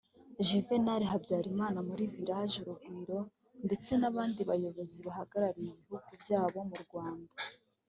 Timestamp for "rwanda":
6.85-7.31